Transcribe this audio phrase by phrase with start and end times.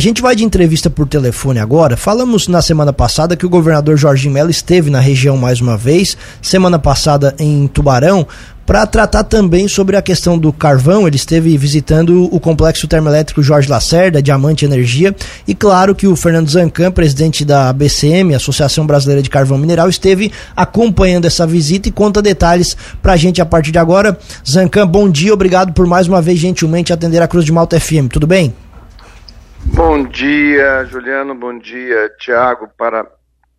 [0.00, 1.94] A gente vai de entrevista por telefone agora.
[1.94, 6.16] Falamos na semana passada que o governador Jorginho Mello esteve na região mais uma vez,
[6.40, 8.26] semana passada em Tubarão,
[8.64, 11.06] para tratar também sobre a questão do carvão.
[11.06, 15.14] Ele esteve visitando o complexo termoelétrico Jorge Lacerda, Diamante Energia,
[15.46, 20.32] e claro que o Fernando Zancan, presidente da ABCM, Associação Brasileira de Carvão Mineral, esteve
[20.56, 24.18] acompanhando essa visita e conta detalhes para a gente a partir de agora.
[24.50, 28.08] Zancan, bom dia, obrigado por mais uma vez gentilmente atender a Cruz de Malta FM.
[28.10, 28.54] Tudo bem?
[29.74, 31.34] Bom dia, Juliano.
[31.34, 32.68] Bom dia, Tiago.
[32.76, 33.06] Para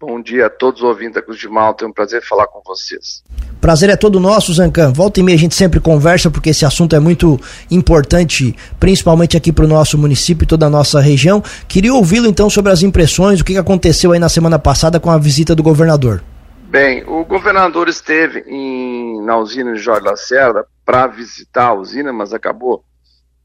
[0.00, 2.62] Bom dia a todos os ouvintes da Cruz de Malta, é um prazer falar com
[2.64, 3.24] vocês.
[3.60, 4.92] Prazer é todo nosso, Zancan.
[4.92, 7.36] Volta e meia a gente sempre conversa, porque esse assunto é muito
[7.68, 11.42] importante, principalmente aqui para o nosso município e toda a nossa região.
[11.66, 15.18] Queria ouvi-lo então sobre as impressões, o que aconteceu aí na semana passada com a
[15.18, 16.22] visita do governador.
[16.68, 22.32] Bem, o governador esteve em, na usina de Jorge Lacerda para visitar a usina, mas
[22.32, 22.84] acabou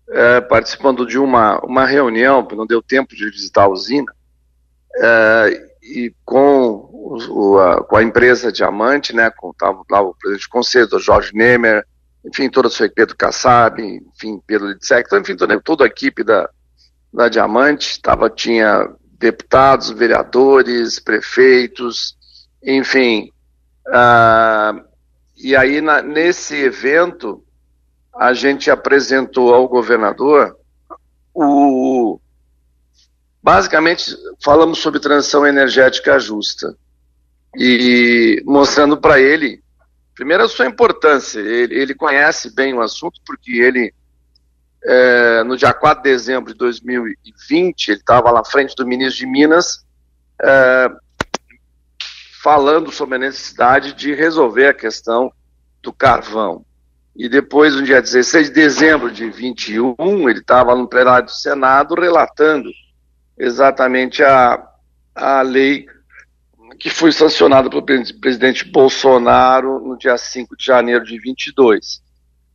[0.09, 4.11] é, participando de uma, uma reunião, não deu tempo de visitar a usina.
[4.95, 6.89] É, e com,
[7.29, 11.31] o, a, com a empresa Diamante, né, com tava lá o presidente do conselho, Jorge
[11.33, 11.85] Nemer,
[12.25, 16.23] enfim, toda a sua Pedro Kassab, enfim, Pedro Litzek, então, enfim, toda, toda a equipe
[16.23, 16.49] da,
[17.13, 22.15] da Diamante, tava, tinha deputados, vereadores, prefeitos,
[22.63, 23.29] enfim.
[23.87, 24.81] Uh,
[25.35, 27.42] e aí, na, nesse evento,
[28.15, 30.57] a gente apresentou ao governador
[31.33, 32.19] o,
[33.43, 36.77] Basicamente, falamos sobre transição energética justa
[37.57, 39.61] e mostrando para ele,
[40.15, 41.41] primeiro, a sua importância.
[41.41, 43.93] Ele, ele, conhece bem o assunto, porque ele,
[44.81, 49.25] é, no dia 4 de dezembro de 2020, ele estava lá frente do ministro de
[49.25, 49.85] Minas,
[50.41, 50.89] é,
[52.41, 55.33] falando sobre a necessidade de resolver a questão
[55.81, 56.65] do carvão.
[57.15, 59.95] E depois, no dia 16 de dezembro de 21,
[60.29, 62.69] ele estava no plenário do Senado relatando
[63.37, 64.67] exatamente a,
[65.13, 65.85] a lei
[66.79, 67.85] que foi sancionada pelo
[68.19, 72.01] presidente Bolsonaro no dia 5 de janeiro de 22.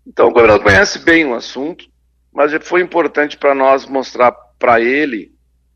[0.07, 1.85] Então, o governador conhece bem o assunto,
[2.33, 5.33] mas foi importante para nós mostrar para ele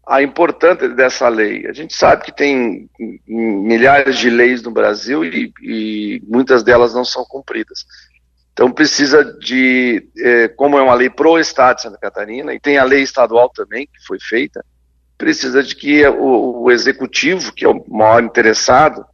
[0.06, 1.66] a importância dessa lei.
[1.66, 2.90] A gente sabe que tem
[3.26, 7.86] milhares de leis no Brasil e, e muitas delas não são cumpridas.
[8.52, 12.76] Então precisa de, eh, como é uma lei pro Estado de Santa Catarina, e tem
[12.76, 14.64] a lei estadual também, que foi feita,
[15.16, 19.04] precisa de que o, o executivo, que é o maior interessado,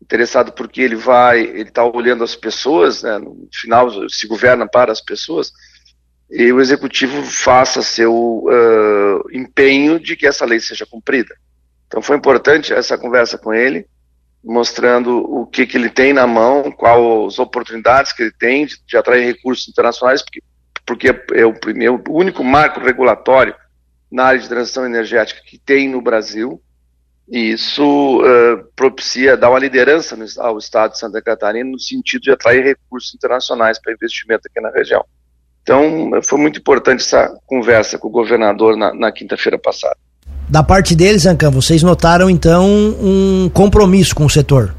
[0.00, 4.90] interessado porque ele vai, ele está olhando as pessoas, né, no final se governa para
[4.90, 5.52] as pessoas,
[6.28, 11.34] e o executivo faça seu uh, empenho de que essa lei seja cumprida.
[11.86, 13.86] Então foi importante essa conversa com ele,
[14.44, 18.76] mostrando o que, que ele tem na mão, quais as oportunidades que ele tem de,
[18.86, 20.42] de atrair recursos internacionais, porque,
[20.84, 23.54] porque é o primeiro, o único marco regulatório
[24.10, 26.60] na área de transição energética que tem no Brasil,
[27.28, 32.22] e isso uh, propicia, dá uma liderança no, ao Estado de Santa Catarina no sentido
[32.22, 35.04] de atrair recursos internacionais para investimento aqui na região.
[35.62, 39.96] Então, foi muito importante essa conversa com o governador na, na quinta-feira passada.
[40.52, 44.74] Da parte deles, Ancan, vocês notaram então um compromisso com o setor?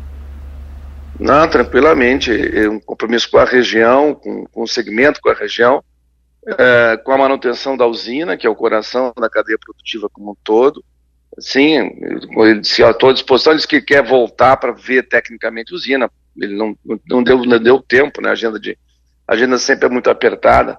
[1.20, 5.84] Não, tranquilamente, é um compromisso com a região, com, com o segmento, com a região,
[6.46, 10.36] é, com a manutenção da usina, que é o coração da cadeia produtiva como um
[10.44, 10.86] todo.
[11.40, 11.90] Sim,
[12.38, 16.12] ele disse, estou à disposição, disse que quer voltar para ver tecnicamente a usina.
[16.40, 16.78] Ele não,
[17.10, 18.30] não, deu, não deu tempo, né?
[18.30, 18.78] A agenda, de,
[19.28, 20.78] a agenda sempre é muito apertada.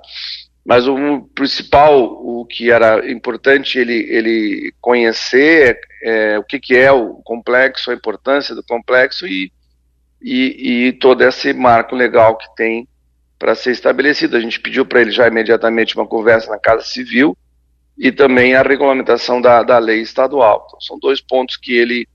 [0.65, 6.91] Mas o principal, o que era importante ele, ele conhecer é, o que, que é
[6.91, 9.53] o complexo, a importância do complexo e,
[10.23, 12.89] e, e todo esse marco legal que tem
[13.39, 14.37] para ser estabelecido.
[14.37, 17.37] A gente pediu para ele já imediatamente uma conversa na Casa Civil
[17.99, 20.65] e também a regulamentação da, da lei estadual.
[20.67, 22.09] Então, são dois pontos que ele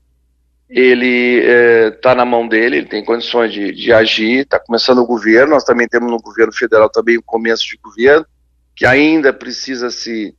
[0.68, 1.40] ele
[1.96, 5.54] está é, na mão dele, ele tem condições de, de agir, está começando o governo,
[5.54, 8.24] nós também temos no governo federal também o começo de governo,
[8.80, 10.34] que ainda precisa se,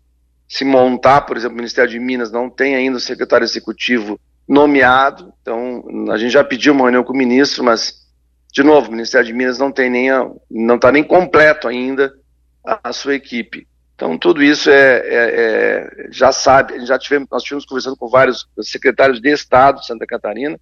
[0.47, 5.31] se montar, por exemplo, o Ministério de Minas não tem ainda o secretário executivo nomeado,
[5.39, 8.01] então a gente já pediu uma reunião com o ministro, mas
[8.51, 10.09] de novo, o Ministério de Minas não tem nem
[10.49, 12.11] não está nem completo ainda
[12.65, 13.67] a, a, sua equipe.
[13.93, 18.47] Então tudo isso é, é, é, já sabe, já tivemos, nós tivemos conversando com vários
[18.63, 20.59] secretários de Estado de Santa Catarina,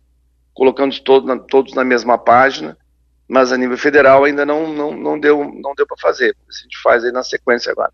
[0.53, 2.77] colocando todos todos na mesma página,
[3.29, 6.35] mas a nível federal ainda não, não, não deu, não deu para fazer.
[6.49, 7.91] A gente faz aí na sequência agora.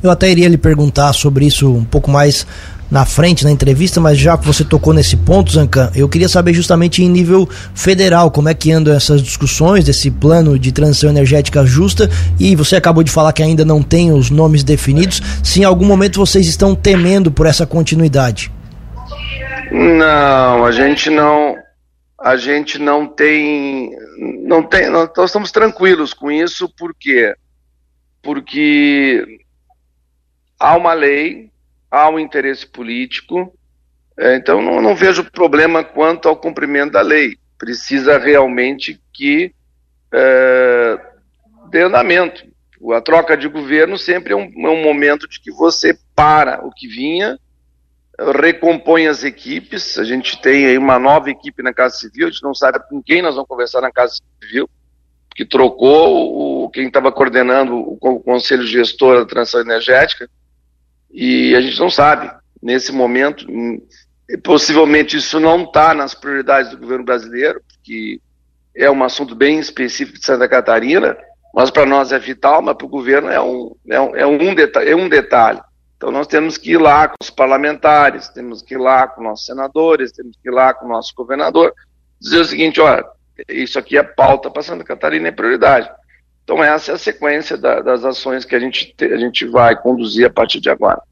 [0.00, 2.46] Eu até iria lhe perguntar sobre isso um pouco mais
[2.90, 6.54] na frente na entrevista, mas já que você tocou nesse ponto, Zancan, eu queria saber
[6.54, 11.66] justamente em nível federal como é que andam essas discussões desse plano de transição energética
[11.66, 12.08] justa
[12.38, 15.20] e você acabou de falar que ainda não tem os nomes definidos.
[15.42, 18.50] Se em algum momento vocês estão temendo por essa continuidade?
[19.70, 21.56] Não, a gente não
[22.20, 27.34] a gente não tem não tem nós estamos tranquilos com isso porque
[28.20, 29.40] porque
[30.58, 31.50] há uma lei,
[31.90, 33.56] há um interesse político,
[34.18, 37.38] é, então não, não, vejo problema quanto ao cumprimento da lei.
[37.56, 39.54] Precisa realmente que
[40.12, 41.00] é,
[41.70, 42.44] dê andamento.
[42.92, 46.72] A troca de governo sempre é um, é um momento de que você para o
[46.72, 47.38] que vinha,
[48.18, 49.98] recompõe as equipes.
[49.98, 53.02] A gente tem aí uma nova equipe na Casa Civil, a gente não sabe com
[53.02, 54.68] quem nós vamos conversar na Casa Civil,
[55.34, 60.28] que trocou o, quem estava coordenando o, o Conselho Gestor da Transição Energética
[61.10, 62.30] e a gente não sabe,
[62.62, 63.80] nesse momento, hum,
[64.42, 68.20] possivelmente isso não está nas prioridades do governo brasileiro, porque
[68.74, 71.16] é um assunto bem específico de Santa Catarina,
[71.54, 74.38] mas para nós é vital, mas para o governo é um, é, um, é, um
[74.82, 75.60] é um detalhe.
[75.98, 79.44] Então nós temos que ir lá com os parlamentares, temos que ir lá com nossos
[79.44, 81.74] senadores, temos que ir lá com o nosso governador,
[82.20, 83.04] dizer o seguinte, olha,
[83.48, 85.90] isso aqui é pauta para Santa Catarina, é prioridade.
[86.44, 90.24] Então essa é a sequência da, das ações que a gente, a gente vai conduzir
[90.24, 91.02] a partir de agora.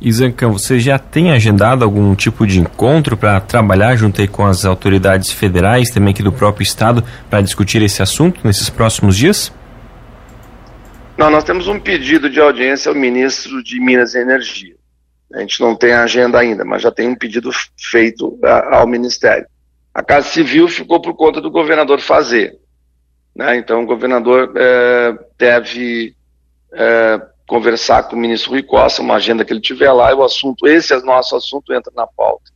[0.00, 5.30] Isancan, você já tem agendado algum tipo de encontro para trabalhar junto com as autoridades
[5.30, 9.52] federais, também aqui do próprio estado, para discutir esse assunto nesses próximos dias?
[11.18, 14.76] Não, nós temos um pedido de audiência ao ministro de Minas e Energia.
[15.34, 18.38] A gente não tem a agenda ainda, mas já tem um pedido feito
[18.70, 19.44] ao Ministério.
[19.92, 22.56] A Casa Civil ficou por conta do governador fazer.
[23.34, 23.56] Né?
[23.56, 26.14] Então, o governador é, deve
[26.72, 30.22] é, conversar com o ministro Rui Costa, uma agenda que ele tiver lá, e o
[30.22, 32.52] assunto, esse é nosso assunto, entra na pauta.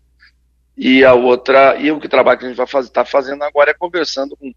[0.76, 4.37] E a outra, e o que trabalho que a gente está fazendo agora é conversando
[4.37, 4.53] com,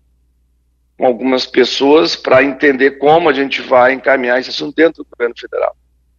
[0.98, 5.36] com algumas pessoas para entender como a gente vai encaminhar esse assunto dentro do governo
[5.38, 5.76] federal.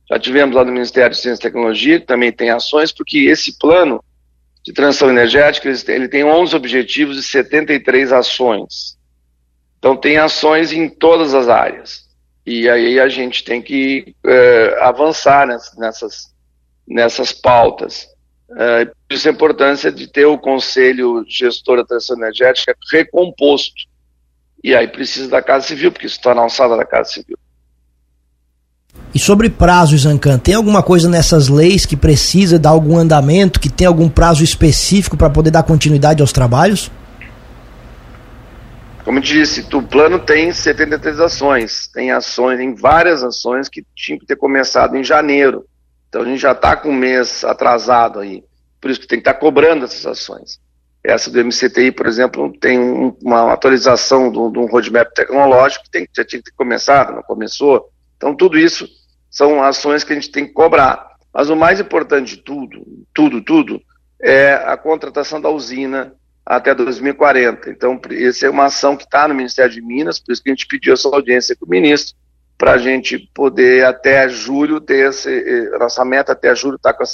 [0.09, 3.59] Já tivemos lá no Ministério de Ciência e Tecnologia, que também tem ações, porque esse
[3.59, 4.03] plano
[4.63, 8.99] de transição energética, ele tem 11 objetivos e 73 ações.
[9.79, 12.07] Então, tem ações em todas as áreas.
[12.45, 15.47] E aí a gente tem que é, avançar
[15.77, 16.33] nessas,
[16.87, 18.09] nessas pautas.
[18.59, 23.75] É, por isso a importância de ter o Conselho Gestor da Transição Energética recomposto.
[24.67, 27.39] E aí precisa da Casa Civil, porque isso está na alçada da Casa Civil.
[29.15, 33.69] E sobre prazos, Zancan, tem alguma coisa nessas leis que precisa dar algum andamento, que
[33.69, 36.91] tem algum prazo específico para poder dar continuidade aos trabalhos?
[39.05, 44.19] Como eu disse, o plano tem 73 ações, tem ações, tem várias ações que tinham
[44.19, 45.65] que ter começado em janeiro.
[46.09, 48.43] Então a gente já está com um mês atrasado aí.
[48.81, 50.59] Por isso que tem que estar tá cobrando essas ações.
[51.07, 56.09] Essa do MCTI, por exemplo, tem um, uma atualização de um roadmap tecnológico que tem,
[56.13, 57.89] já tinha que ter começado, não começou.
[58.17, 58.89] Então tudo isso
[59.31, 61.17] são ações que a gente tem que cobrar.
[61.33, 63.81] Mas o mais importante de tudo, tudo, tudo,
[64.21, 66.13] é a contratação da usina
[66.45, 67.71] até 2040.
[67.71, 70.55] Então, essa é uma ação que está no Ministério de Minas, por isso que a
[70.55, 72.17] gente pediu essa audiência com o ministro,
[72.57, 76.99] para a gente poder até julho ter esse, eh, nossa meta até julho estar tá
[76.99, 77.05] com,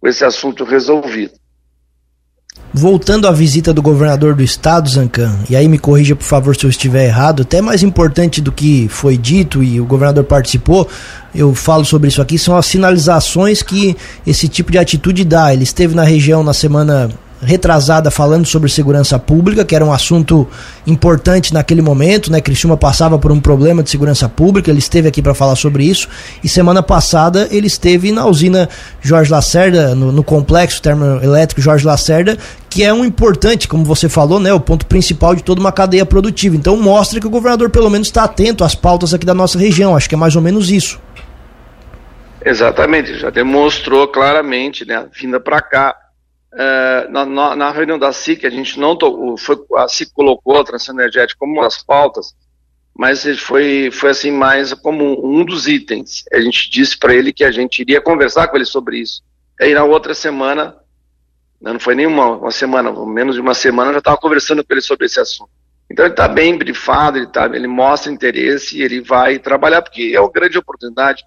[0.00, 1.34] com esse assunto resolvido.
[2.72, 6.64] Voltando à visita do governador do estado, Zancan, e aí me corrija por favor se
[6.64, 10.86] eu estiver errado, até mais importante do que foi dito e o governador participou,
[11.34, 15.52] eu falo sobre isso aqui, são as sinalizações que esse tipo de atitude dá.
[15.52, 17.10] Ele esteve na região na semana
[17.42, 20.48] retrasada falando sobre segurança pública, que era um assunto
[20.86, 22.40] importante naquele momento, né?
[22.40, 26.08] Criciúma passava por um problema de segurança pública, ele esteve aqui para falar sobre isso.
[26.42, 28.68] E semana passada ele esteve na usina
[29.00, 32.38] Jorge Lacerda, no, no complexo termoelétrico Jorge Lacerda,
[32.70, 36.06] que é um importante, como você falou, né, o ponto principal de toda uma cadeia
[36.06, 36.56] produtiva.
[36.56, 39.96] Então mostra que o governador pelo menos está atento às pautas aqui da nossa região.
[39.96, 41.00] Acho que é mais ou menos isso.
[42.44, 45.96] Exatamente, já demonstrou claramente, né, vinda para cá
[46.58, 48.96] é, na, na, reunião da SIC, a gente não
[49.36, 52.34] foi, a SIC colocou a transição energética como uma das pautas,
[52.94, 56.24] mas foi, foi assim mais como um dos itens.
[56.32, 59.22] A gente disse para ele que a gente iria conversar com ele sobre isso.
[59.60, 60.74] Aí na outra semana,
[61.60, 65.04] não foi nem uma, semana, menos de uma semana, já estava conversando com ele sobre
[65.04, 65.50] esse assunto.
[65.90, 70.12] Então ele está bem brifado, ele, tá, ele mostra interesse e ele vai trabalhar, porque
[70.14, 71.22] é uma grande oportunidade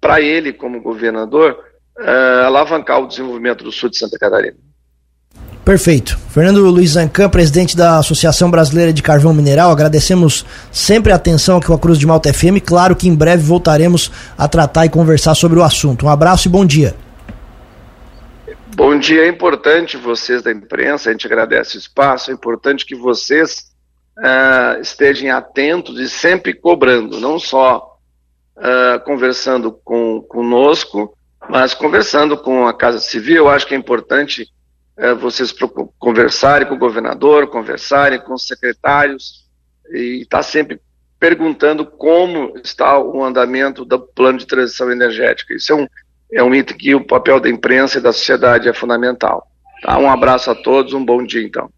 [0.00, 1.64] para ele, como governador,
[1.98, 4.67] uh, alavancar o desenvolvimento do sul de Santa Catarina.
[5.68, 6.18] Perfeito.
[6.30, 11.66] Fernando Luiz Zancan, presidente da Associação Brasileira de Carvão Mineral, agradecemos sempre a atenção aqui
[11.66, 12.64] com a Cruz de Malta FM.
[12.64, 16.06] Claro que em breve voltaremos a tratar e conversar sobre o assunto.
[16.06, 16.94] Um abraço e bom dia.
[18.74, 22.94] Bom dia, é importante vocês da imprensa, a gente agradece o espaço, é importante que
[22.94, 23.70] vocês
[24.16, 27.98] uh, estejam atentos e sempre cobrando, não só
[28.56, 31.14] uh, conversando com, conosco,
[31.46, 34.48] mas conversando com a Casa Civil, eu acho que é importante
[34.98, 35.54] uh, vocês
[35.98, 39.46] conversarem com o governador, conversarem com os secretários
[39.90, 40.80] e estar tá sempre
[41.18, 45.54] perguntando como está o andamento do plano de transição energética.
[45.54, 45.86] Isso é um,
[46.32, 49.46] é um item que o papel da imprensa e da sociedade é fundamental.
[49.82, 49.98] Tá?
[49.98, 51.70] Um abraço a todos, um bom dia então.